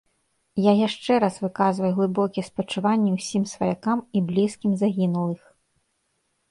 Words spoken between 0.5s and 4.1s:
Я яшчэ раз выказваю глыбокія спачуванні ўсім сваякам